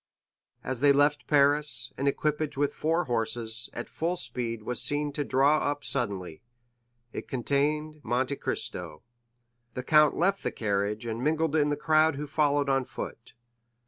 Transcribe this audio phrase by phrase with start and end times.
[0.63, 5.23] As they left Paris, an equipage with four horses, at full speed, was seen to
[5.23, 6.41] draw up suddenly;
[7.13, 9.03] it contained Monte Cristo.
[9.75, 13.33] The count left the carriage and mingled in the crowd who followed on foot.